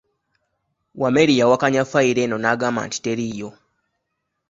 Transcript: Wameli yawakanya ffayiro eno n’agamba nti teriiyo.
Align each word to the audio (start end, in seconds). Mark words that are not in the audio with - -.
Wameli 1.01 1.33
yawakanya 1.39 1.81
ffayiro 1.85 2.19
eno 2.25 2.37
n’agamba 2.39 2.79
nti 2.87 2.97
teriiyo. 3.05 3.49